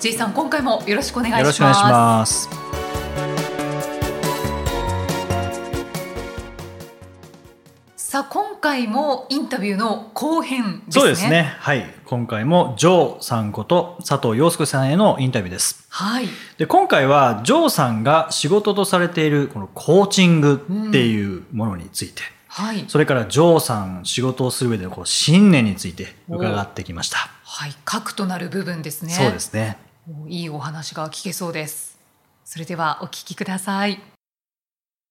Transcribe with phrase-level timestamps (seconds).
[0.00, 2.48] J さん今回もよろしくお願いしますよろしくお願いします。
[7.96, 11.56] さあ今回もインタビューの後編ですねそうですね。
[11.58, 11.84] はい。
[12.06, 15.84] 今回もジョーさんこと佐藤洋介さんへのインタビューです。
[15.88, 16.28] はい
[16.58, 27.18] で、今回はジョーさんが仕事とされているこのコーチングっていうものについて、はいそれからジョーさん仕事をする上でのこう信念について伺ってきました。
[27.42, 29.87] はい核となる部分ですねそうですね。
[30.28, 31.98] いいお話が聞けそうです
[32.44, 34.00] それではお聞きください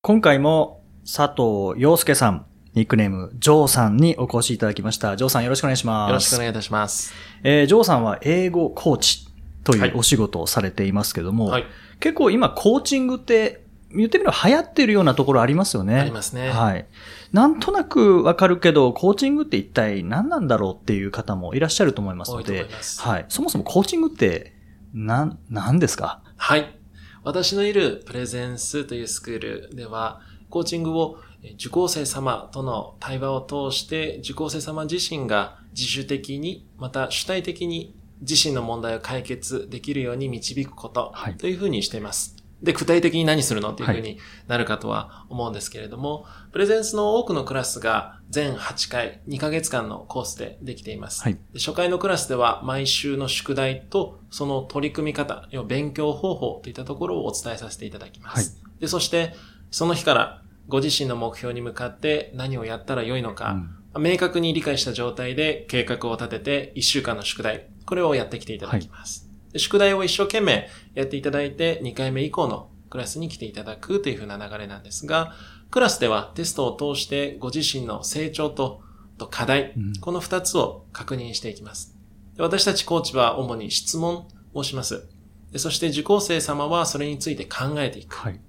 [0.01, 5.15] 今回も佐藤洋介さん、ニックネームジョーさんにお越しいただきました。
[5.15, 6.09] ジョーさんよろしくお願いします。
[6.09, 7.13] よろしくお願いいたします。
[7.43, 9.27] えージョーさんは英語コーチ
[9.63, 11.65] とはいいうお仕事をされていますけども、はい。
[11.99, 15.99] 結構今コーチングって言ってみれば流行ってるようなところありますよね。
[15.99, 16.85] ありますねはい。
[17.31, 22.65] なんとなくわかるけど、コーチングって一体何なんだろうっていう方もいらっしゃると思いますのでい
[22.99, 23.25] はい。
[23.29, 24.56] そもそもコーチングって
[25.05, 26.21] なん、何ですか？
[26.37, 26.75] はい。
[27.23, 29.39] 私のいるプレゼンスというスクー
[29.69, 42.36] ルでは、コーチングをえ受講生様との対話を通して、受講生様自身が自主的に、また主体的に自身の問題を解決できるように導くことはいというふうにしています。
[42.61, 51.21] で、具体的に何するのっていうふうはになるかとは思うんですけれども、プレゼンスの多くのクラスが全8回、2ヶ月間のコースでできています。
[51.21, 51.33] はい。
[51.53, 58.61] で初回のクラスでは毎週の宿題とその取り組み方、要は勉強方法といったところをお伝えさせていただきます。
[58.79, 59.35] で、そして
[59.69, 63.57] その日からご自身の目標に向かって何をやったらよいのか、
[63.97, 69.26] 明確に理解した状態で計画を立てて1週間の宿題、これをやってきていただきます。
[69.57, 75.33] で宿題を一生懸命やっていただいて2回目以降のクラスに来ていただくというふうな流れなんですが、
[75.71, 78.81] クラスではテストを通してご自身の成長と
[79.17, 81.97] と課題、うんこの2つを確認していきます。
[82.35, 85.07] で私たちコーチは主に質問をします。
[85.51, 88.15] でそして受講生様はそれについて考えていく。
[88.15, 88.33] はい。
[88.33, 88.39] うん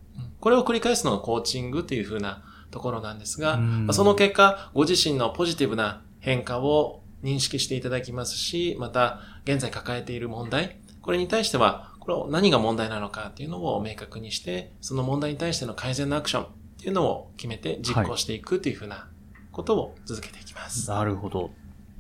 [0.41, 3.59] これを繰り返すのがコーチングというふうなところなんですが、
[3.91, 16.49] その結果、ご自身のポジティブな変化を認識していただきますし、また、現在抱えている問題、これに対しては、これを何が問題なのかっていうのを明確にして、その問題に対しての改善のアクションっ
[16.81, 19.09] ていうのを決めて実行していくというふうな
[19.53, 20.89] ことを続けていきます。
[20.91, 21.51] なるほど。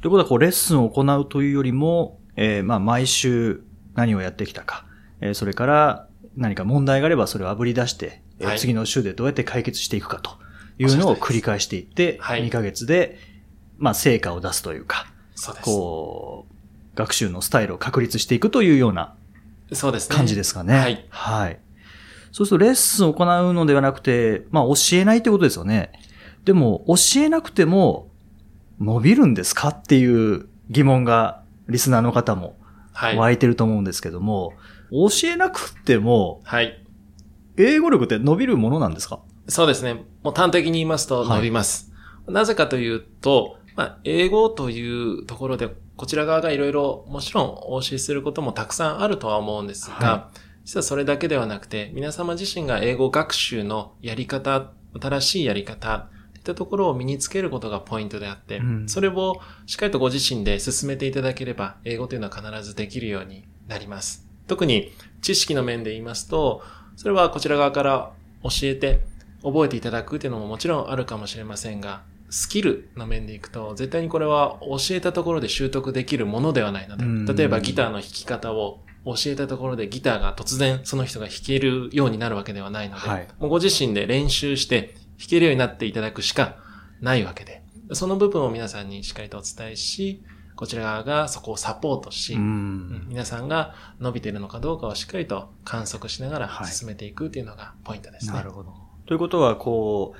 [0.00, 3.62] ということは、こう、レッスンを行うというよりも、えーまあ、毎週
[3.94, 4.86] 何をやってきたか、
[5.20, 10.30] えーそれから何か問題があればそれを炙り出して、えーはい次の週でどうやって解決していくかと
[10.78, 13.18] いうのを繰り返していって、はい2ヶ月で、
[13.76, 15.64] まあ、成果を出すというか、そうです。
[15.64, 16.54] こう、
[16.98, 19.14] 学習のスタイルを確立していくというような。
[20.08, 20.74] 感じですかね。
[20.74, 21.06] はい。
[21.10, 21.60] はい。
[22.32, 25.92] そうするとレッスンを行うのではなくて、まあ教えないってことですよね。
[26.44, 28.10] でも教えなくても
[28.80, 32.58] 伸びるんですかっていう疑問がリスナーの方も
[32.92, 33.16] はい。
[33.16, 34.54] 湧いてると思うんですけども、
[34.90, 36.84] 教えなくてもはい。
[37.56, 39.20] 英語力って伸びるものなんですか？
[39.46, 39.94] そうですね。
[40.24, 41.92] もう端的に言いますと伸びます。
[42.26, 50.30] なぜかというと、まあ、英語というところで、こちら側がいろいろ、もちろんお教えすることもたくさんあるとは思うんですが、は
[50.64, 64.26] 実はそれだけではなくて、皆様自身が英語学習のやり方、新しいやり方、といったところを身につけることがポイントであって、うんそれをしっかりとご自身で進めていただければ、英語というのは必ずできるようになります。
[64.48, 64.90] 特に
[65.22, 66.64] 知識の面で言いますと、
[66.96, 68.10] それはこちら側から
[68.42, 69.02] 教えて
[69.44, 86.56] 覚えていただくっていうのももちろんあるかもしれませんが、スキルの面でいくと、絶対にこれは教えたところで習得できるものではないのうんで、例えばギターの弾き方を教えたところでギターが突然その人が弾けるようになるわけではないので、はいもうご自身で練習して弾けるようになっていただくしか
[87.00, 90.22] ないわけで、その部分を皆さんにしっかりとお伝えし、
[90.54, 92.36] こちら側がそこをサポートし。
[92.36, 98.32] 皆さんが伸びているのかどうかをしっかりと観測しながらはい進めていくっていうのがポイントですね。
[98.34, 98.88] なるほど。
[99.06, 100.18] ということは、こう、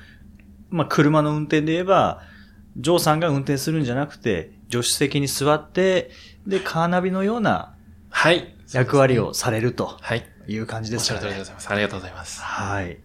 [0.71, 2.23] まあ、車の運転で言えば、
[2.77, 6.11] ジョーさんが運転するんじゃなくて、助手席に座って、
[6.47, 7.75] で、カーナビのような
[8.11, 8.55] はい。
[8.73, 10.27] 役割をされるとはい。
[10.47, 11.27] いう感じおっしゃですかね。
[11.27, 11.71] る通りでございます。
[11.71, 12.41] ありがとうございます。
[12.43, 12.99] はい。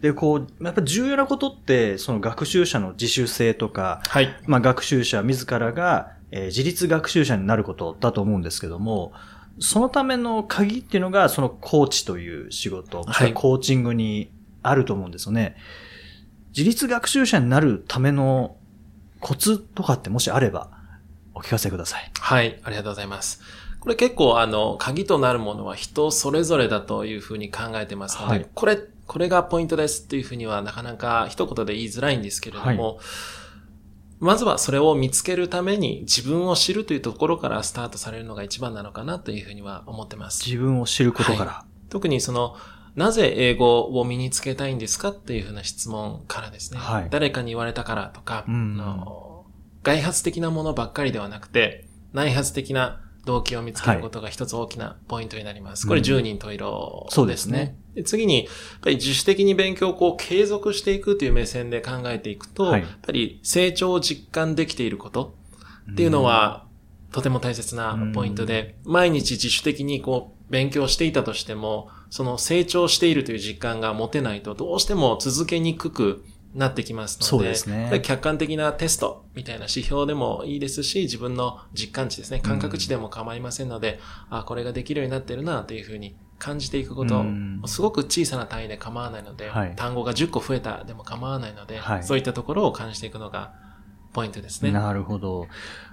[0.00, 4.34] で、こう、やっぱ重要なことって、その学習者の自主性とか、はい。
[4.46, 9.12] まあ学習者自らが、えー自立学習者になることだと思うんですけども、
[9.58, 14.30] そのための鍵っていうのが、そのコーチという仕事、はいコーチングに
[14.62, 15.56] あると思うんですよね。
[16.56, 18.56] 自立学習者になるための
[19.20, 20.70] コツとかってもしあれば、
[21.34, 22.10] お聞かせください。
[22.18, 23.42] はい、ありがとうございます。
[23.78, 33.00] これ結構あの、鍵となるものは人それぞれだというふうに考えてますので、はいこれ、これがポイントですっていうふうにはなかなか一言で言いづらいんですけれども、
[34.18, 40.42] まずはそれを見つけるために自分を知るというところからスタートされるのが一番なのかなというふうには思ってます。
[40.46, 41.64] 自分を知ることから。
[41.90, 42.56] 特にその、
[42.96, 46.80] なぜ英語を身につけたいんですかっていうふうな質問からですね。
[46.80, 47.08] はい。
[47.10, 49.44] 誰かに言われたからとか、うんあの
[49.82, 55.86] 外発的なものばっかりではなくて、内発的な動機を見つけることが一つ大きなポイントになります。
[55.86, 56.06] これうん。
[56.06, 57.76] 10人十色そうですね。
[57.94, 62.80] で次に、やっぱり自主的に勉強をこう継続していくという目線で考えていくと、はい。
[62.80, 65.36] やっぱり成長を実感できていること
[65.92, 66.66] っていうのは、
[67.12, 76.24] とても大切なポイントで、毎日自主的にこう、勉強していたとしても、その成長しているという実感が持てないと、どうしても続けにくく
[76.54, 78.00] なってきますので、そうですね。
[78.02, 84.00] 客観的なテストみたいな指標でもいいですし、自分の実感値ですね、感覚値でも構いませんので、
[84.30, 89.74] あ、これができるようになってるな、というふうに感じていくことうん、すごく小さな単位で構わないので、はい。
[89.76, 92.04] 単語が10個増えたでも構わないので、はい。
[92.04, 93.52] そういったところを感じていくのが
[94.12, 94.70] ポイントですね。
[94.70, 95.46] なるほど。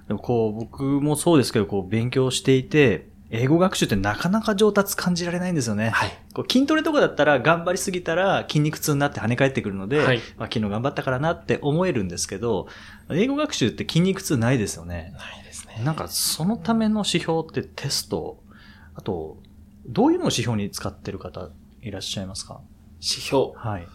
[0.07, 5.89] でもこう、僕もそうですけど、こう、勉強していて、英語学習ってなかなか上達感じられないんですよね。
[5.89, 6.12] はい。
[6.35, 12.68] こう筋トレとかだったら頑張りすぎたら筋肉痛になって跳ね返ってくるので、はいまあ、昨日頑張ったからなって思えるんですけど、
[13.09, 15.15] 英語学習って筋肉痛ないですよね。
[15.18, 15.81] ないですね。
[15.83, 18.44] なんかそのための指標ってテスト、
[18.94, 19.38] あと、
[19.88, 21.50] どういうのを指標に使ってる方
[21.81, 22.62] いらっしゃいますか？
[23.01, 23.53] 指標。
[23.56, 23.88] はい。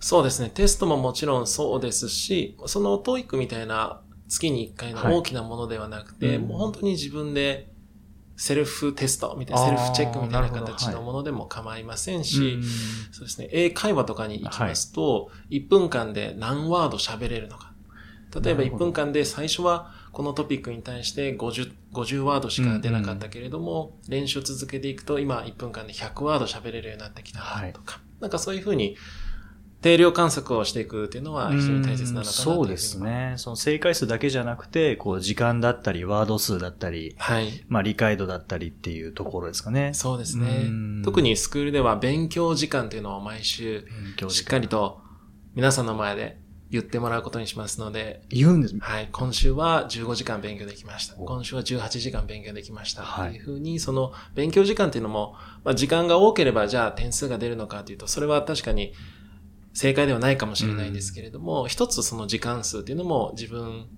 [0.00, 0.48] そうですね。
[0.48, 7.68] テストももちろんそうですし、その TOEIC みたいな月に1回の大きなものではなくて、はいうんもう本当に自分で
[8.36, 12.62] セルフテストみたいな、セルフチェックみたいな形のものでも構いませんうし、ん
[13.12, 13.48] そうですね。
[13.52, 17.72] 英会話とかに行きますと、1分間で何ワード喋れるのか。
[18.40, 28.00] 例えば1なるほど分間で最初はこのトピックに対して50、50ワードしか出なかったけれども、練習を続けていくと今1分間で100ワード喋れるようになってきたなとか。
[28.20, 28.96] なんかそういうふうに
[29.86, 32.98] 定量観測をしていくっていうのは非常に大切なのかなそうです。
[32.98, 33.34] ね。
[33.36, 37.64] その正解数だけじゃなくて、こう、時間だったり、ワード数だったり、はい。
[37.68, 39.94] まあ、理解度だったりっていうところですかね。
[39.94, 41.02] そうですねうん。
[41.04, 43.86] 特にスクールでは勉強時間というのを毎週
[44.28, 45.00] しっかりと
[45.54, 48.76] 皆さんの前で言ってもらうことにしますので、言うんです。
[48.80, 49.08] はい。
[49.12, 51.14] 今週は15時間勉強できました。
[51.16, 53.02] お今週は18時間勉強できました。
[53.02, 58.92] はいっていうふうに、その勉強時間っていうのも、まあ、時間が多ければじゃあ点数が出るのかというと、それは確かに
[59.76, 63.88] 正解ではないかもしれないんですけれども、一つその時間数っていうのも自分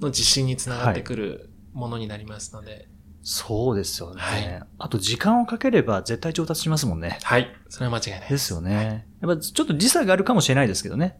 [0.00, 2.88] の自信につながってくるものになりますので、
[3.20, 4.20] そうですよね。
[4.22, 7.18] はいあと、時間をかければ絶対上達しますもんね。
[7.22, 7.54] はい。
[7.68, 8.38] それは間違いないで。
[8.38, 9.06] すよね。
[9.20, 11.18] やっぱちょっと時差があるかもしれないですけどね。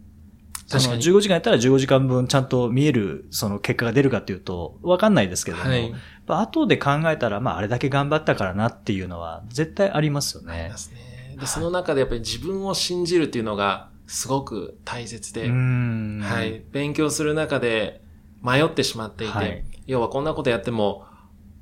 [0.71, 5.65] 確かに15時間やったら15時間分ちゃんと見える、その結果が出るかっていうと、わかんないですけども。
[5.65, 5.95] はい。
[6.27, 10.79] 後で考えたら、まあ、あれだけ頑張ったからなっていうのは、絶対ありますよねありま。
[10.79, 11.37] すね。
[11.39, 15.49] で、その中でやっぱり自分を信じるっていうのがすごく大切で。
[15.49, 16.62] はい。
[16.73, 18.00] 勉強する中で
[18.43, 21.06] 迷ってしまっていて、はい要はこんなことやっても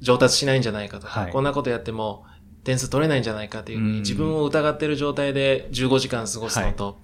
[0.00, 2.24] 上達しないんじゃないかとか、はいこんなことやっても
[2.64, 6.98] 点数取れないんじゃないかというふううんに自分を疑っている状態で15時間過ごすのと、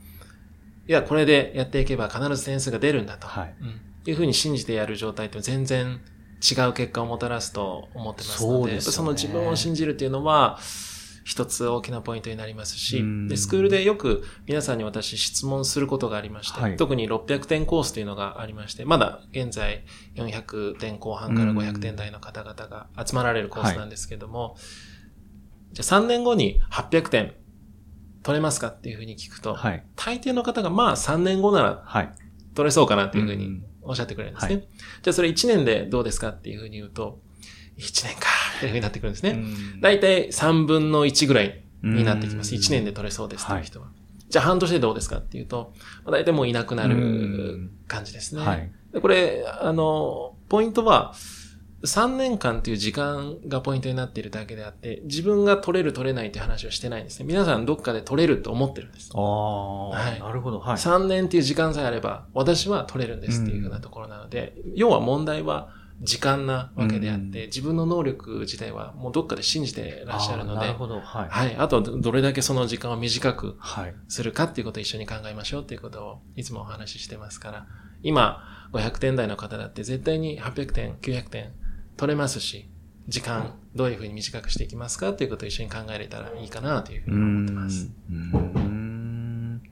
[0.89, 3.55] い、や、これでやっていけば必ず点数が出るんだと、はい。
[3.61, 6.01] うんいうふうに信じてやる状態って全然
[6.41, 10.59] 違う結果をもたらすと思ってますので、そねの自分を信じるっていうのは、
[11.31, 19.85] 一つ大きなポイントになりますしうん、で、スクールでよく皆さんに私質問することがありまして、はい特に600点コースというのがありまして、まだ現在
[20.17, 24.57] 400点後半から500点台の方々が集まられるコースなんですけども、
[25.71, 27.35] じゃあ3年後に800点
[28.25, 29.85] 取れますかっていうふうに聞くと、はい。
[29.95, 32.13] 大抵の方がまあ3年後ならはい。
[32.57, 34.55] 取れそうかなっていうふうにうんおっしゃってくれるんですね。
[34.57, 37.21] はじゃあそれ1年でどうですかっていうふうに言うと、
[37.81, 39.31] 1年かっていうふうになってくるんですね。
[39.31, 42.55] うんだいたい3分の1ぐらいになってきます。
[42.55, 43.89] うん1年で取れそうですっていう人は。
[44.29, 45.73] じゃあ半年でどうですかっていうと、
[46.05, 48.43] まあだいたいもういなくなうるん感じですね。
[48.43, 48.71] はい。
[48.93, 51.15] でこれ、あの、ポイントは、
[51.83, 57.25] 3年間っていう時間がポイントになっているだけであって、自分が取れる取れないっていう話をしてないんですね。
[57.27, 59.11] 皆さんどっかで取れると思ってるんです。
[59.15, 60.61] ああ、はいなるほど。
[60.61, 60.77] はい。
[60.77, 65.71] 3年っていう時間さえあれば、私は取れるんですっていうふうなところなので、要は問題は
[66.03, 71.01] 時間なわけであって、うん自分の能力自体はもうどっかで信じてらっしゃるのでなる、ほど。
[71.01, 71.29] はい。
[71.29, 71.57] はい。
[71.57, 73.95] あとはどれだけその時間を短くはい。
[74.09, 77.67] するかっていうことを一緒に考えましょうっていうことをいつもお話ししてますから、
[78.03, 78.43] 今、
[78.73, 81.53] 500点台の方だって絶対に800点、900点
[81.97, 82.71] 取れますし、
[83.09, 87.91] 時間、どういうふうに短くしていきますかということを一緒に考えれたらいいかなというふううに思ってます。
[88.11, 89.63] んうん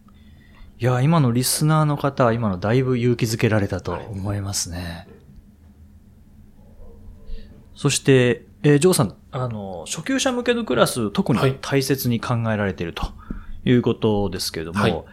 [0.81, 5.09] いや、今のリスナーの方は今のだいぶ勇気づけられたと思いますね。
[7.79, 11.57] そして、えージョーさん、あの、初級者向けのクラス、特にはい。
[11.61, 13.07] 大切に考えられていると
[13.65, 15.05] いうことですけれども、はい。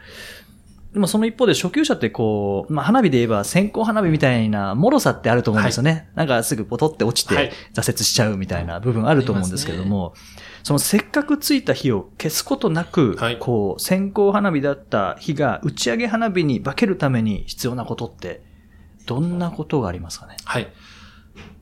[0.93, 6.10] でもその一方で初級者ってこう、まあ、花火で言えば線香花火みたいな脆さってあると思うんですよね。
[6.15, 7.50] なんかすぐポトって落ちはい。
[7.50, 10.15] て挫折しちゃうみたいな部分あると思うんですけれども、
[10.63, 13.38] そのせっかくついた火を消すことなく、はい。
[13.38, 18.41] こう、線香花火だった火が打ち上げ花火に化けるために必要なことって、
[19.05, 20.38] どんなことがありますかね？
[20.45, 20.67] はい。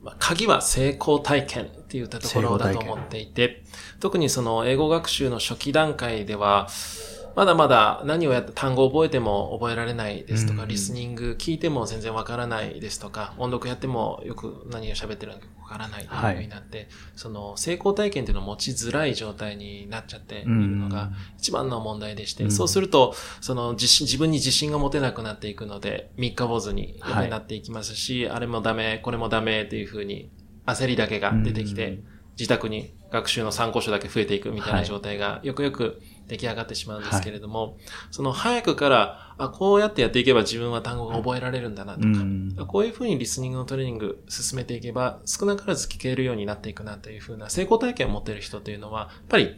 [0.04, 3.64] まあ鍵は成功体験って言ったところだと思っていて、
[4.00, 6.68] 特にその英語学習の初期段階では、
[7.36, 22.50] まだまだ何をやって単語を覚えても覚えられないですとか、うんリスニング聞いても全然わからないですとか、音読やってもよく何を喋ってるのかわからないというふうになって、その成功体験っていうのを持ちづらい状態になっちゃっているのが一番の問題でして、うん。
[22.50, 27.00] そうすると、その自信、自分に自信が持てなくなっていくので、三日坊主に
[27.30, 30.30] なっていきますし、あれもダメ、これもダメっていうふうに
[30.66, 32.04] 焦りだけが出てきて、うん
[32.36, 37.76] 自宅に学習の参考書だけ増えていくみたいはない状態がよくよく出来上がってしまうんですけれども、
[38.10, 49.56] その早くから、あ、こうやってやっていけば自分は単語が覚えられるんだなとか、うんこういうふうにリスニングのトレーニング進めていけば、少なからず聞けるようになっていくなというふうな成功体験を持っている人というのは、やっぱり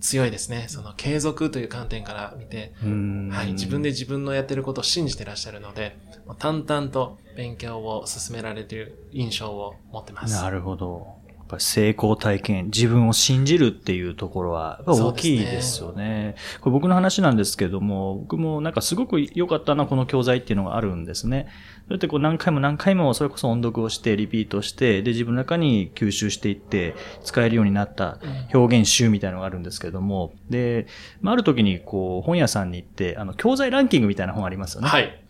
[0.00, 0.66] 強いですね。
[0.68, 5.96] その継続という観点から見て、うんはい、自分で自分のやってることを信じてらっしゃるので、
[6.38, 10.40] 淡々と勉強を進められている印象を持ってます。
[10.40, 11.17] なるほど。
[11.48, 16.36] ぱり成功体験、自分を信じるっていうところは、大きいですよね。
[16.60, 21.48] これ僕の話なんですけども、僕もなんかすごく良かったな、この教材っていうのがあるんですね。
[21.86, 28.18] それってこう何回も何回もそれこそ音読をして、リピートして、で自分の中に吸収していって、使えるようになった
[28.52, 30.86] 表現集みたいなのがあるんですけども、で、
[31.20, 34.88] まあ、ある時にこう本屋さんに行って、あの、教材ランキングみたいな本ありますよね。
[34.88, 35.24] はい。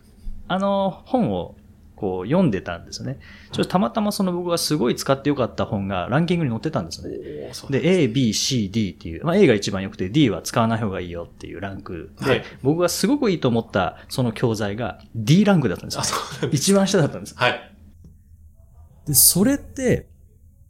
[0.51, 1.55] あの本を
[1.99, 3.19] こう読んでたんですよね。
[3.51, 7.17] ちょっとたまたまその僕がすごい使ってよかった本がランキングに載ってたんですよね。
[7.17, 16.03] おーそうで、A, B, C, D っていう、まあ A が一番良くて D は使わない方がいいよっていうランクで、はい僕がすごくいいと思ったその教材が D ランクだったんですよあ、。
[16.05, 16.61] そうなんです。
[16.61, 17.35] 一番下だったんです。
[17.35, 17.73] はい。
[19.07, 20.07] で、それって、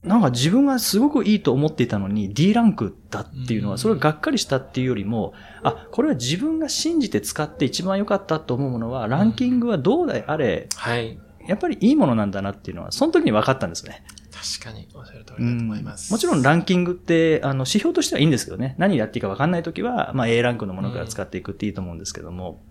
[0.04, 11.20] なんか自分がすごくいいと思っていたのに D ランクだっていうのは、うんそれががっかりしたっていうよりも、あ、これは自分が信じて使って一番良かったと思うものは、ランキングはどうであれ、はい。
[11.48, 14.04] やっぱりいいものなんだなっていうのは、その時に分かったんですね。
[14.32, 16.12] 確かにおっしゃる通りだと思います。
[16.14, 18.76] もちろんランキングって、あの、指標としてはいいんですけどね。
[18.78, 22.62] 何やっていいか分かんない時は、まあ A ランクのものから使っていくっていいと思うんですけども、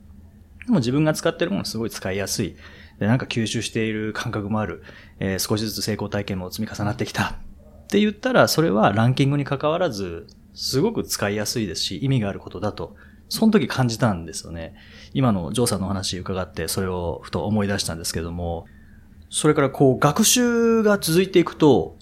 [0.65, 2.57] でも自分が使ってるものすごい使いやすい。
[2.99, 4.83] で、なんか吸収している感覚もある。
[5.21, 7.31] えー少しずつ成功体験も積み重なってきた。
[7.31, 12.97] って言ったら、それはランキングに関わらず、すごく使いやすいですし、意味があることだと、
[13.29, 14.75] その時感じたんですよね。
[15.15, 18.67] 今のジョーさんのお話伺って、それをふと思い出したんですけども、
[19.31, 21.97] それからこう、学習が続いていくと、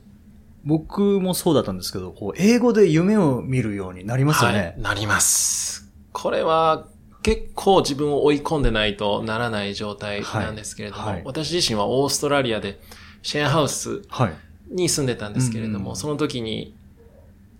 [0.64, 4.58] 僕もそうだったんですけど、こう、英語で夢を見るようになりますよね。
[4.58, 4.74] はい。
[4.80, 5.92] なります。
[6.12, 6.88] これは
[7.26, 12.78] 結構自分を追い込んでないとならない状態なんですけれども、はいはい私自身はオーストラリアで
[13.22, 14.34] シェアハウスはい。
[14.70, 16.76] に住んでたんですけれども、うんうんその時に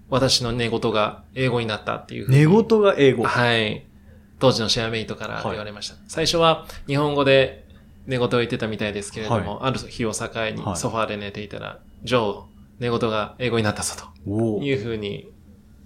[0.09, 3.25] 私の寝言が英語になったっていう寝言が英語。
[3.25, 3.85] はい。
[4.39, 5.97] 当時のシェアメイトから言われました。
[6.07, 7.65] 最初は日本語で
[8.07, 12.43] 寝言を言ってたみたいですけれども、ある日を境にはいソファーで寝ていたら、ジョー、
[12.79, 15.33] 寝言が英語になったぞというふうに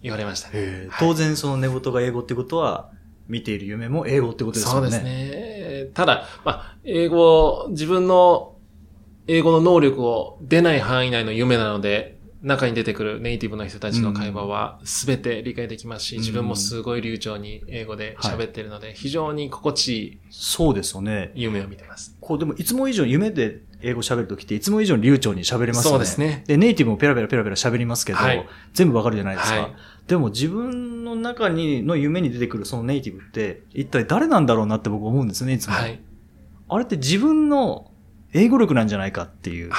[0.02, 0.90] 言われましたね。
[0.98, 2.90] 当然その寝言が英語ってことは、
[3.30, 4.80] 見ている夢も英語ってことですよね。
[4.80, 5.90] そうですね。
[5.94, 8.56] ただ、まあ、英語、自分の
[9.26, 21.32] 英語の能力を出ない範囲内の夢なので、中に出てくるネイティブの人たちの会話は全て理解できますし、うん自分もすごい流暢に英語で喋ってるので、非常に心地いいそうですよね。
[21.34, 22.16] 夢を見てます。
[22.20, 25.92] こう、でもいつも以上夢で英語喋るときって、いつも以上に流暢に喋れますよね。
[25.92, 29.60] そうですねで、ネイティブもペラペラペラペラ喋りますけど、はい全部わかるじゃないですか。
[29.60, 29.72] はい
[30.10, 35.74] でも自分の中に、の夢に出てくるそのネイティブって、一体誰なんだろうなって僕思うんですね、いつも。
[35.74, 36.00] はい。
[36.68, 37.92] あれって自分の
[38.32, 39.70] 英語力なんじゃないかっていう。
[39.70, 39.78] はい。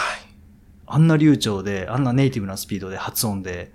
[0.87, 3.73] あんな流暢で、あんなネイティブなスピードで発音で、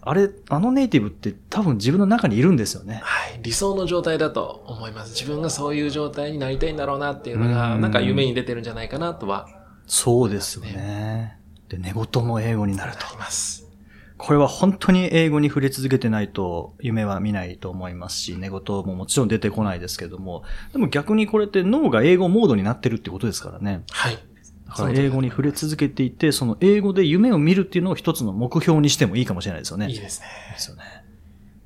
[0.00, 3.02] あれ、あのネイティブって多分自分の中にいるんですよね。
[3.04, 3.40] はい。
[3.42, 5.10] 理想の状態だと思います。
[5.10, 9.48] 自分がそういう状態になりたいんだろうなっていうのが、うんなんか夢に出てるんじゃないかなとは
[9.86, 11.38] そうですよね。
[11.68, 13.10] で、寝言も英語になるとな。
[13.12, 13.63] ります。
[14.16, 23.82] これは本当に英語に触れ続けてないと夢は見ないと思いますし、寝言ももちろん出てこないですけども、でも逆にこれって脳が英語モードになってるってことですからね。
[23.90, 24.14] はい。
[24.14, 24.20] だ
[24.68, 29.88] だから英語に触れ続けていて、その英語で夢を見るっていうのを一つの目標にしてもいいかもしれないですよね。
[29.88, 30.26] いいですね。
[30.52, 30.82] ですよね。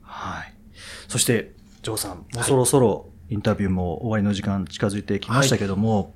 [0.02, 0.54] はい。
[1.06, 1.52] そして、
[1.82, 6.14] ジョーさん、もうそろそろインタビューも終わりの時間近づいてきましたけども、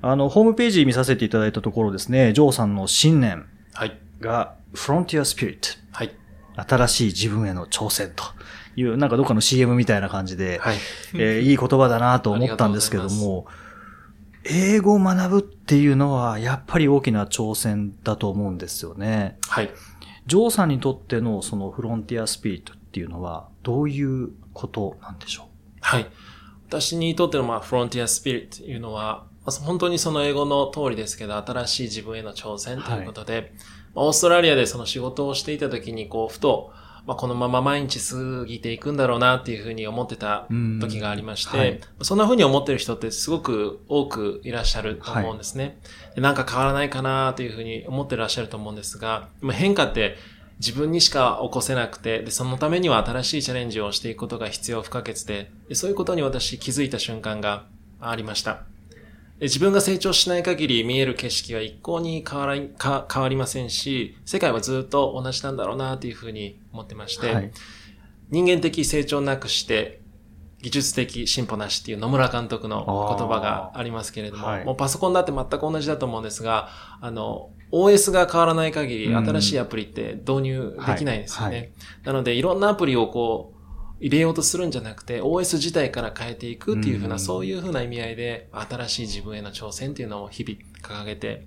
[0.00, 3.98] あの、ホームページ見させていただいたところですね、ジョーさんの信念はい。
[4.22, 5.78] が、Frontier Spirit。
[5.92, 6.16] はい。
[6.56, 8.24] 新しい自分への挑戦と
[8.76, 10.76] いう、なんかどっかの CM みたいな感じで、はい。
[11.14, 13.46] えー いい言葉だなと思ったんですけども、
[14.44, 19.36] 英語を学ぶっていうのは、やっぱり大きな挑戦だと思うんですよね。
[19.48, 19.70] はい。
[20.26, 25.48] ジョーさんにとってのそのフロンティアスピリットっていうのは、どういうことなんでしょ
[25.80, 26.06] はい。
[26.68, 36.72] 私にとってのまあ、フロンティアスピリットというのは、まあ本当にその英語の通りですけど、新しい自分への挑戦ということで、まあオーストラリアでその仕事をしていた時に、こう、ふと、
[37.06, 40.46] まあ、このまま毎日過ぎていくんだろうなっていうふうに思ってた
[40.80, 45.78] 時がありまして、はいそんなふうに思ってる人ってすごく多くいらっしゃると思うんですね。
[46.14, 50.16] でなんか変わらないかなというふうに思ってらっしゃると思うんですが、変化って
[50.58, 57.64] 自分にしか起こせなくて、で、そのためには新しいチャレンジをしていくことが必要不可欠で、でそういうことに私気づいた瞬間が
[58.00, 58.62] ありました。
[59.42, 67.50] で自分が成長しない限り見える景色は一向に変わらか変わりませんし、世界はずっと同じなんだろうなというふうに思ってまして、はい。
[68.30, 70.00] 人間的成長なくして、
[70.60, 76.68] 技術的進歩なしっていう野村監督の言葉がありますけれども、はいもうパソコンだって全く同じだと思うんですが、
[77.00, 81.56] あの、OS が変わらない限りうん新しいアプリって導入できないですよね。
[81.56, 81.68] はいは
[82.04, 83.61] なので、いろんなアプリをこう、
[84.02, 91.46] 入れようとするんじゃなくて、OS 自体から変えていくっていうふうな、うんそういうふうな意味合いで、新しい自分への挑戦っていうのを日々掲げて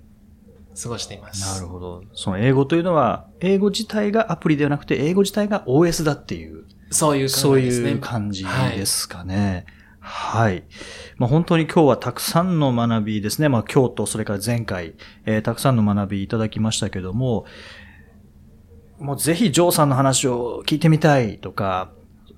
[0.82, 1.54] 過ごしています。
[1.54, 2.02] なるほど。
[2.14, 7.90] その英語というのは、英語自体がアプリではなくて、英語自体が OS だっていう、そういうそう考えですね。
[7.90, 9.66] いう感じですかね。
[10.00, 10.64] はい。
[11.18, 13.50] まあ、本当に今日はたくさんの学びですね。
[13.50, 14.94] まあ、今日とそれから前回、
[15.26, 17.44] えーたくさんの学びいただきましたけども、
[18.98, 21.90] もうぜひジョーさんの話を聞いてみたいとか、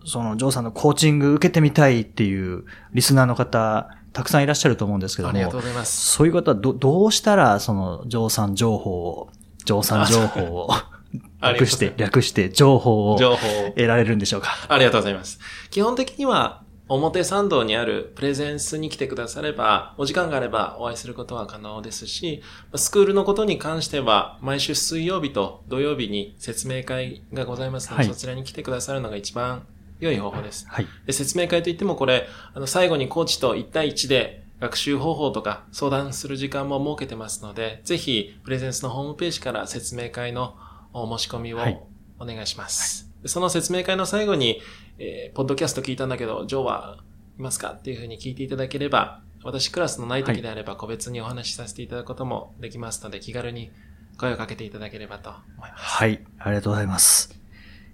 [0.09, 6.13] そのジョーさんのコーチング受けてみたいっていうリスナーの方、たくさんいらっしゃると思うんですけどもありがとう、ございます。
[6.13, 9.29] そういう方はど、どうしたら、その、ジョーさん情報を、
[9.65, 10.71] ジョーさん情報を、
[11.43, 14.51] 略して、略して、情報を情報を得られるんでしょうか？
[14.69, 15.39] ありがとうございます。
[15.71, 22.43] 基本的には、表参道にあるプレゼンスに来てくだされば、お時間があればお会いすることは可能ですし、
[22.75, 29.67] スクールのことに関しては、毎週水曜日と土曜日に説明会がございますので、はいそちらに来てくださるのが一番
[30.01, 30.67] 良い方法です。
[30.69, 30.87] はい。
[31.07, 40.57] で説明会といってもこれ、あの、最後にコーチと1対1で学習方法とか相談する時間も設けてますので、ぜひ、プレゼンスのホームページから説明会の
[40.93, 41.81] お申し込みをはい
[42.21, 43.09] お願いします。
[43.23, 44.61] でその説明会の最後に、
[44.99, 46.99] えーポッドキャスト聞いたんだけど、ジョーは
[47.39, 53.71] いますかっていうふうに聞いていただければ、私クラスのない時であれば個別にお話しさせていただくこともできますので、気軽に
[54.19, 55.85] 声をかけていただければと思います。
[55.85, 56.25] はい。
[56.39, 57.38] ありがとうございます。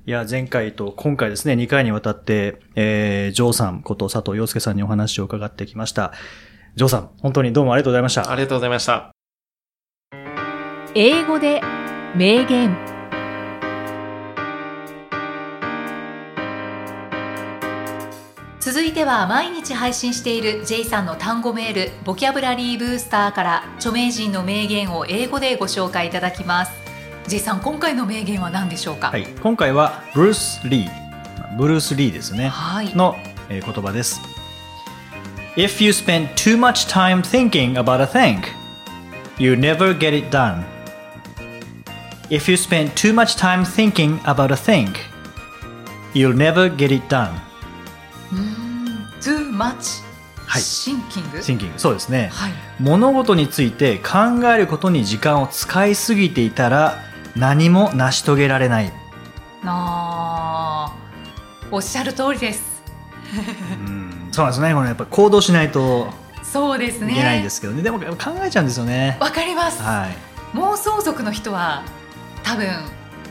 [0.07, 6.13] いや、前回と今回ですね、2回にわたって、えー、ジョーさんこと佐藤洋介さんにお話を伺ってきました。
[6.75, 8.31] ジョーさん、本当にどうもありがとうございました。
[8.31, 9.13] ありがとうございました。
[10.95, 11.63] 英語で
[12.15, 12.77] 名言
[18.61, 26.84] 続いては毎日配信している J さんの単語メールボキャブラリーブースターから著名人の名言を英語でご紹介いただきます
[27.27, 29.27] J さん今回の名言は何でしょうかはい。
[29.43, 31.57] 今回は、ブルース・リー。
[31.57, 32.49] ブルース・リーですね。
[32.49, 33.17] はいの、
[33.49, 34.21] えー言葉です。
[35.57, 38.43] If you spend too much time thinking about a thing,
[39.39, 40.65] you never get it done.
[42.29, 44.93] If you spend too much time thinking about a thing,
[46.13, 47.31] you'll never get it done.
[48.33, 50.03] うーん too much
[50.47, 52.29] はいシンキング thinking そうですね。
[52.33, 56.99] はい物事について考えることに時間を使いすぎていたら
[57.37, 58.93] 何も成し遂げられない。
[59.65, 62.83] あーおっしゃる通りです
[63.87, 64.75] うんそうなんですね。
[64.75, 66.09] これやっぱ行動しないと
[66.43, 67.83] そうですねいけないんですけどね。
[67.83, 68.07] でも考
[68.45, 69.17] えちゃうんですよね。
[69.21, 70.57] わかります、はい。
[70.57, 71.83] 妄想族の人は
[72.43, 72.67] 多分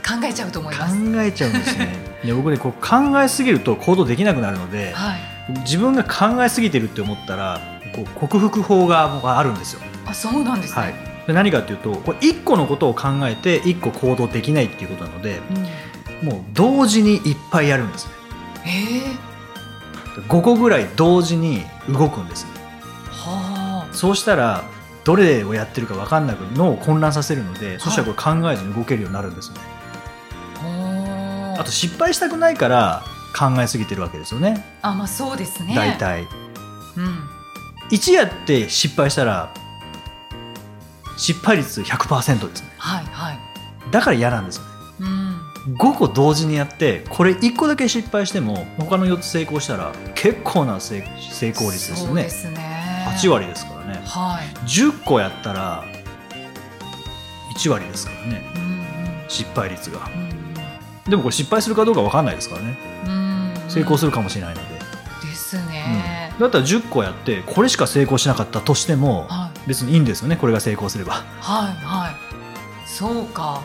[0.05, 0.95] 考えちゃうと思い考ます
[1.27, 2.19] えちゃうんですね。
[2.25, 5.33] で僕ねこう考えすぎると行動できなくなるので、はい
[5.65, 7.59] 自分が考えすぎてるって思ったら
[7.93, 9.81] こう克服法が僕はあるんですよ。
[10.05, 11.12] あそうなんですね、はい。
[11.27, 15.41] で何かっていうとこれ一個のことを考えて一個行動できないっていうことなので、
[16.21, 18.13] うん、もう同時にいっぱいやるんですね。
[18.65, 22.51] えー、5個ぐらい同時に動くんですね。
[23.09, 24.63] はあそうしたら
[25.03, 29.59] どれをやってるか分かんなく脳を混乱させるので、そしたらこれ考えずに動けるようになるんですね。
[30.62, 33.03] ほーあと失敗したくないから
[33.38, 34.65] 考えすぎてるわけですよね。
[34.81, 36.27] あまあそうですね大体。
[36.97, 37.29] うん
[37.91, 39.53] 1やって失敗したら
[41.17, 42.69] 失敗率100%ですね。
[42.78, 43.39] はいはい。
[43.91, 44.69] だから嫌なんですよね。
[45.02, 45.76] うん。
[45.76, 52.06] 5個同時にやって、これ1個だけ失敗しても、他の4つ成功したら、結構な成成功率ですよね。
[52.06, 53.08] そうですね。
[53.10, 54.02] 8割ですからね。
[54.06, 54.47] はい。
[54.67, 55.84] 10個やったら、
[57.58, 58.52] 1割ですからね。
[58.56, 58.63] うん
[59.30, 60.10] 失敗率が。
[60.15, 60.43] うん
[61.10, 62.78] でもこれ失敗するかどうか分かんないですからね。
[63.06, 63.54] うん。
[63.69, 64.12] 成功する。
[64.12, 64.72] るかもしれないので。
[66.39, 70.36] だったら10個やって、これしか成功しなかったとしても、はい別にいいんですよね。
[70.36, 71.13] これが成功すれば。
[71.39, 72.15] はいはい。
[72.88, 73.62] そうか。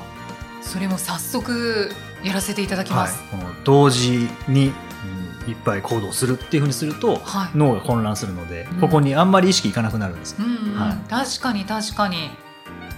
[0.63, 1.91] それも早速
[2.23, 7.51] やらせていただきはいます。、この同時に、うんいっぱい行動するっていうふうにすると、はい。
[7.57, 12.31] 脳が混乱するので、うんここにあんまり意識いかなくなるんです、うんうんはい確かに確かに。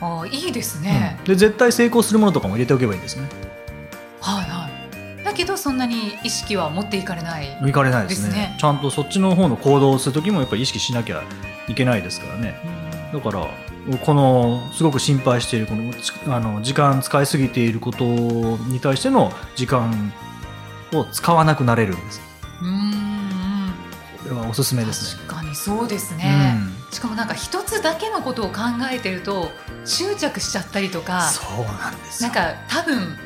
[0.02, 1.16] ああいいですね。
[1.20, 3.28] うんで絶対成功するものとかも入れておけばいいんですね
[4.20, 4.59] はいはい。
[5.40, 7.58] だけどそんなに意識は持っていかれない。
[7.66, 8.56] いかれないですね。
[8.58, 11.22] ちゃんとそっちの方の行動をする時もやっぱり意識しなきゃ
[11.66, 12.60] いけないですからね。
[13.12, 13.20] うん。
[13.20, 13.46] だから
[13.98, 20.12] このすごく心配しているこのちあの時間使いすぎていることに対しての時間
[20.92, 22.20] を使わなくなれるんです。
[22.60, 23.72] うんうん。
[24.22, 25.22] これはおすすめですね。
[25.26, 26.54] 確かにそうですね。
[26.86, 26.92] うん。
[26.92, 28.60] しかもなんか一つだけのことを考
[28.92, 29.50] えてると
[29.86, 32.30] 執着しちゃったりとか、そうなんですよ。
[32.30, 33.16] なんか多分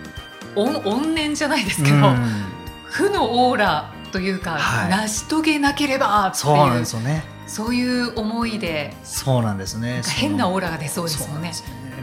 [0.56, 2.44] 怨怨念じゃないですけど、うん。
[2.84, 4.90] 負のオーラというか、はい。
[4.90, 7.24] 成し遂げなければってそうなんいうですよね。
[7.46, 10.02] そういう思いでそうなんですね。
[10.16, 11.52] 変なオーララが出そうですよね。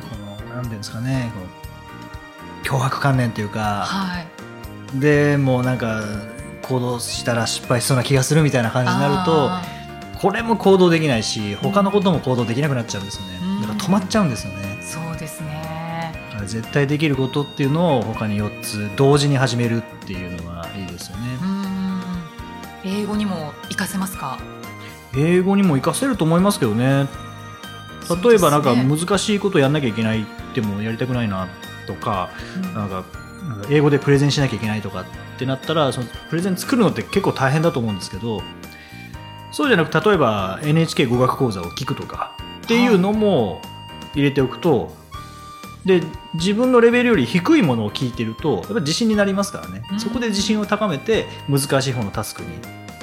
[0.10, 4.28] このなんていうんですかねこの脅迫観念というか、はい。
[5.00, 6.04] でもうなんか
[6.64, 9.64] 行動したら失敗しそうな気がするみたいな感じになるとあ
[10.22, 13.62] これも行動できないし他のことも行動できなくなっちゃうんですようん。
[13.62, 14.71] ねだから止まっちゃうんですよね
[16.52, 21.24] 絶対できることっていうのを他に4つ同時に始めるっていうのはいいですよね。
[22.84, 24.38] 英語にも活かせますか？
[25.16, 27.08] 英語にも活かせると思いますけどね
[28.24, 31.48] 例えばなんか難しいことやんなきゃいけないってもやりたくないな
[31.86, 33.04] とかうんなんか
[33.48, 35.06] なんか英語でプレゼンしなきゃいけないとかっ
[35.38, 38.42] てなったらそのプレゼン作るのって結構大変だと思うんですけど
[39.52, 43.62] そうじゃなく例えば NHK 語学講座を聞くとかっていうのも
[44.14, 44.94] 入れておくと、
[45.86, 46.02] で
[46.36, 52.50] 自分のレベルより低いものを聞いてるとやっぱ自信になりますからね、うんそこで自信を高めて難しい方のタスクに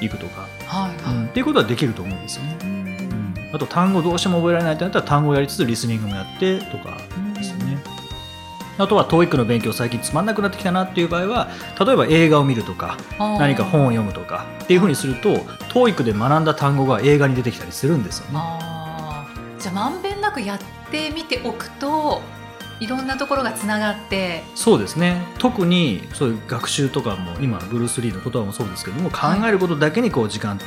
[0.00, 2.56] 行くとか、はいうんはっていうことはできると思うんですよね。
[2.60, 2.64] い。
[2.64, 2.78] うんうん
[3.50, 6.98] あと単語どうしても覚えられないってなったら単語をやりつつリスニングもやってとか
[7.34, 7.82] ですよね。
[8.78, 11.48] あとは TOEIC の勉強最近つまんなくなってきたなっていう場合は
[11.84, 15.34] 例えば映画を見るとか何か本を読むとかっていうふうにすると
[15.72, 18.40] TOEIC で学んだ単語が映画に出てきたりするんですよね。
[19.58, 20.58] じゃあまんべんなくやっ
[20.90, 22.20] てみておくと
[22.80, 25.22] いろんなところがつながってそうですね。
[25.38, 30.60] 特にそういう学習とかも今ブルース・リーの言葉もそうですけども考えることだけにこう時間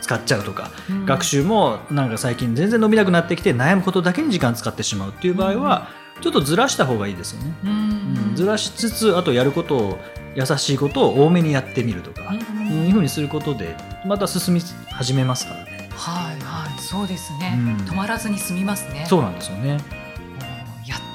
[0.00, 1.04] 使っちゃうとか、うん。
[1.06, 5.88] 学習もなんか最近全然伸びなくなってきて悩むことだけに時間使ってしまうっていう場合は
[6.20, 7.52] ちょっとずらした方がいいですよね。
[7.64, 7.70] うん。
[7.70, 8.36] うん。
[8.36, 9.98] ずらしつつあとやることを
[10.34, 12.86] 優しいことを多めにやってみるとか、うん。
[12.86, 14.60] いうふうにすることでまた進み
[14.92, 15.88] 始めますからね。
[15.92, 16.80] はいはい。
[16.80, 17.76] そうですね、うん。
[17.84, 19.04] 止まらずに済みますね。
[19.08, 19.78] そうなんですよね。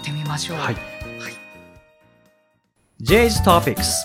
[0.03, 0.57] ってみましょう。
[0.57, 0.75] はい。
[3.01, 4.03] J's Topics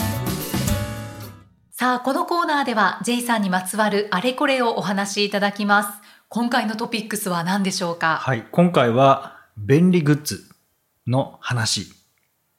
[1.71, 5.91] さあこのコーナーでは J さんにまつわるあれこれをお話しいただきます。
[6.29, 8.47] 今回のトピックスは何でしょうか、はい。
[8.53, 10.45] 今回は便利グッズ
[11.07, 11.91] の話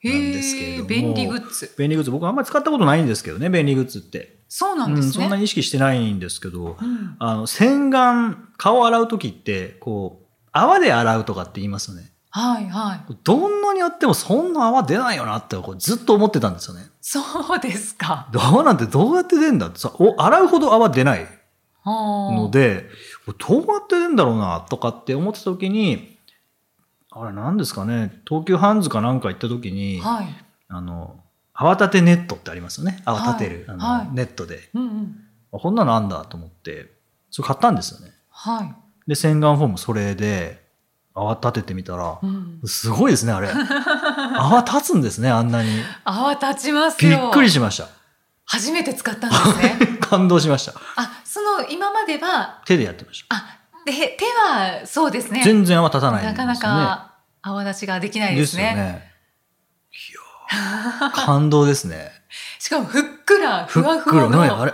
[0.04, 0.90] なんですけれども。
[0.90, 1.74] 便利グッズ。
[1.78, 2.12] 便利グッズ。
[2.12, 7.16] 僕あんまり使ったことないんですけどね便利グッズって、そうなんうん、ですね、そんなに意識してないんですけどうん。
[7.20, 13.16] あの洗顔顔を洗う時ってこう泡で洗うとかって言いますよねはいはい。
[13.24, 16.86] どんなにやってもそんな泡出ないよなってこうずっと思ってたんですよね。
[17.02, 17.20] そ
[17.56, 18.30] うですか。
[18.34, 19.68] 泡なんてどうやって出んだ？
[19.68, 21.28] ってさお洗うほど泡出ない
[21.86, 22.86] のので
[23.40, 26.18] どうやって出んだろうなとかって思ってた時に
[27.12, 30.28] あれ何ですかね東急ハンズかなんか行った時に、はい。
[30.68, 31.20] あの
[31.54, 33.02] 泡立てネットってありますよね。
[33.06, 34.16] 泡立てる、あのはいはい。
[34.16, 34.70] ネットで。
[34.76, 35.16] うんうん。
[35.52, 36.92] あこんなのあんだと思って
[37.32, 38.14] それ買ったんですよね。
[38.30, 38.76] はい、
[39.08, 40.69] で洗顔フォームそれで
[41.20, 43.50] 泡立ててみたらうん、すごいですねあれ。
[44.36, 45.70] 泡立つんですねあんなに。
[46.04, 47.88] 泡立ちますびよっくりしました。
[48.46, 49.98] 初めて使ったんですね。
[50.02, 50.74] 感動しました。
[50.96, 53.36] あその今までは手でやってました。
[53.36, 53.46] あ
[53.86, 55.42] で手はそうですね。
[55.44, 56.32] 全然泡立たないね。
[56.32, 58.64] なかなか泡立ちができないですね。
[58.64, 59.12] ですよね。
[59.92, 61.12] いやー。
[61.26, 62.20] 感動ですね。
[62.60, 64.74] しかもふっくらふっふわふくらわのねあれ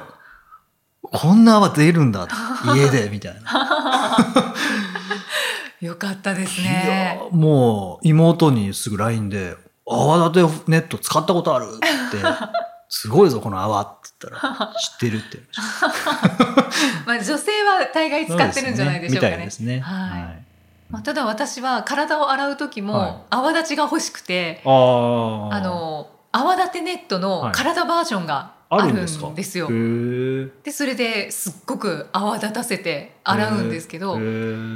[1.02, 2.28] こんな泡出るんだ
[2.76, 4.18] 家でみたいな
[5.82, 9.56] よかったですいやもう妹にすぐ LINE で
[9.88, 12.18] 「泡立てネット使ったことある?」って
[12.90, 15.40] 「すごいぞこの泡」って言ったら「知ってる」って。
[17.06, 19.32] まあ女性は大概使ってるんじゃないでしょうかね。
[19.32, 19.36] ね。
[19.36, 19.80] みたいですね。
[19.80, 20.46] はい、はい。
[20.90, 22.92] まあ、ただ私は体を洗う時はい。
[22.92, 25.56] も泡立ちが欲しくて、ああ。
[25.56, 29.68] あ、の泡立てネットの体バージョンがあるんですよ。
[29.68, 30.52] へー。
[30.64, 34.20] でそれですっごく泡立たせて洗うんですけど、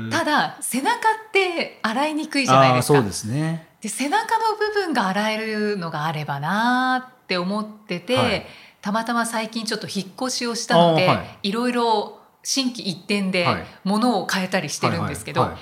[0.09, 3.01] ただ背中って洗いにくいじゃないですか。
[3.01, 3.67] ですね。
[3.81, 8.45] で背中の部分が洗えるのがあればなーって思ってて、はい。
[8.81, 11.51] たまたま最近ちょっと引っ越しをしたので、はい。
[11.51, 13.65] ろいろ心機一転ではい。
[13.83, 15.59] 物を変えたりしてるんですけど、はいはい。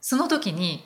[0.00, 0.84] その時に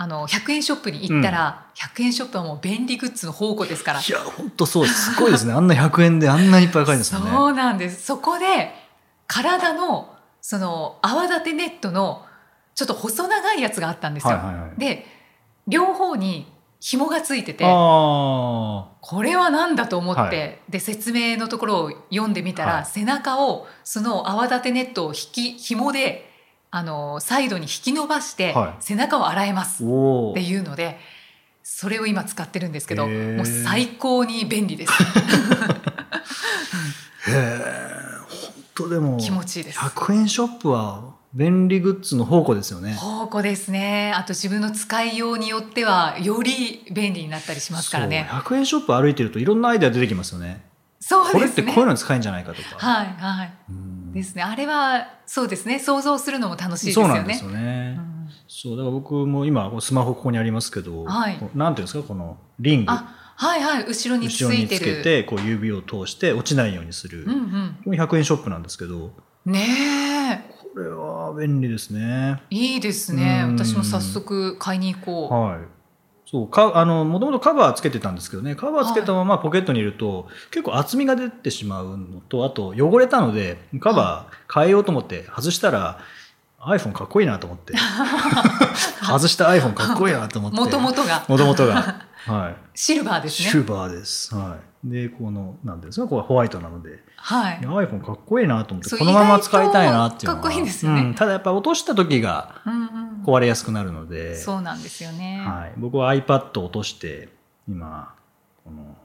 [0.00, 4.00] あの100円ショップに行ったら、100円ショップはもう便利グッズの宝庫ですから。
[4.00, 5.14] いや、本当そうです。
[5.14, 5.52] すごいですね。
[5.52, 7.30] あんな100円であんなにいっぱい買えるんですもんね。
[7.32, 8.06] そうなんです。
[8.06, 8.72] そこで
[9.26, 12.24] 体のその泡立てネットの
[12.74, 14.34] ちょっと細長いやつがあったんですよ。
[14.34, 15.06] はいはいはいで
[15.66, 17.68] 両方に紐がついててあ
[19.00, 20.30] これは何だと思って、は
[20.70, 26.27] で説明のところを読んでみたら、はい背中をその泡立てネットを引き紐で
[26.70, 29.86] あのサイドに引き伸ばして、はい背中を洗えますっ
[30.34, 30.42] て。
[30.42, 30.98] いうので
[31.62, 34.92] それを今使ってるんですけどもう最高に便利です
[37.30, 37.58] へえ。
[38.28, 42.94] 本当でも、気持ちいいです100円ショップは便利グッズの宝庫ですよね。
[42.94, 50.64] 宝庫ですねあと自分の使いようによってはより便利になったりしますからねそう100円ショップ歩いてるといろんなアイデア出てきますよね。
[51.00, 52.78] そうこれってですねこういうのに使えるんじゃないかとか。
[52.78, 54.42] はいはいうんですね。
[54.42, 55.78] あれはそうですね。
[55.78, 57.14] 想像するのも楽しいですよね。
[57.14, 57.96] そうなんですよね。
[57.98, 58.28] うん。
[58.48, 61.38] そう、だから僕も今、スマホここにありますけど、はい。
[61.54, 62.92] なんていうんですか、このリング。
[62.92, 63.84] あはいはい。
[63.86, 67.24] 後ろにつ後ろにいてるつけて、こう指を通して落ちないようにする。
[67.24, 67.76] うんうん。
[67.84, 69.12] これ100円ショップなんですけど、
[69.46, 70.58] ねえ。
[70.74, 72.42] これは便利ですね。
[72.50, 73.44] いいですね。
[73.44, 73.56] うん。
[73.56, 75.34] 私も早速買いに行こう。
[75.34, 75.58] はい。
[76.30, 86.00] そう、か、あの、もともとカバーつけてたんですけどね、カバーつけたままポケットに入れると、結構厚みが出てしまうのと、あと汚れたので、カバー変えようと思って外したら、
[86.60, 87.72] iPhone かっこいいなと思って。
[89.06, 90.58] 外した iPhone かっこいいなと思って。
[90.58, 92.04] もともとがもともとが。
[92.26, 92.56] はい。
[92.74, 94.34] シルバーですねシルバーです。
[94.34, 94.67] はい。
[94.84, 100.42] で、この、なんですか、これホワイトなので、はい iPhone かっこいいなと思って、このまま使いたいなっていうのは。
[100.42, 105.72] かっこいいですよねうんただやっぱ落とした時がうんうん壊れやすくなるので、そうなんですよね、はい。
[105.76, 107.28] 僕は iPad を落として、
[107.68, 108.14] 今、
[108.64, 108.96] この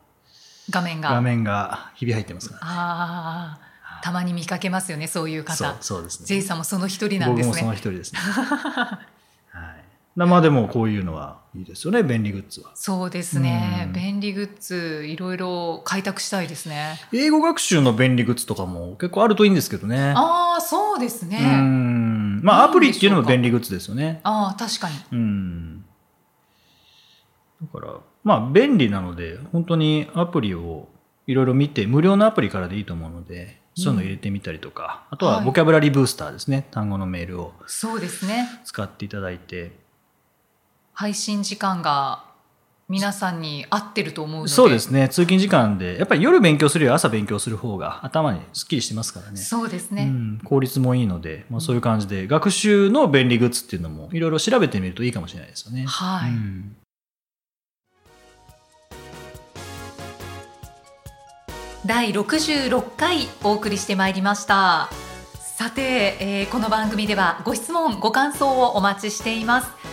[0.69, 2.61] 画面が画面がひび入ってますから。
[2.63, 6.25] ああたまに見かけますよねそういうそう方そうですね。
[6.25, 8.19] J さんもその一人なんです僕もそのね一人ですね。
[8.19, 9.83] はい。
[10.17, 12.71] なまあでもこういうのはいいですよね、便利グッズは。
[12.75, 20.13] そうですねうん便利グッズいろいろ開拓したいですね英語学習の便利グッズとかも結構あるといいんですけどね。
[20.15, 22.41] ああそうですうねん。
[22.43, 24.19] まあアプリっていうのも便利グッズですよね。
[24.23, 25.85] ああ確かにうん。
[27.61, 30.87] だから、まあ便利なので、本当にアプリを
[31.27, 36.67] いろいろ見て、無料のアプリからでいいと思うので、そういうの入れてみたりとか、あとははいボキャブラリーブースターですね。
[36.71, 39.82] 単語のメールをそうですね使っていただいて。
[40.93, 42.23] 配信時間が
[42.87, 44.51] 皆さんに合ってると思うので。
[44.51, 45.09] そうですね。
[45.09, 49.37] 通勤時間で、やっぱり夜勉強するより朝勉強する方が頭にすっきりしてますからね。
[49.37, 55.85] そうですね、うん、効率もいいので、まあ、そういう感じで、学習の便利グッズっていうのもいろいろ調べてみるといいかもしれないですよね。
[55.87, 56.75] はい、うん。
[61.85, 64.89] 第66回お送りしてまいりました。
[65.55, 69.92] さて、えーこの番組ではご質問ご感想をお待ちしています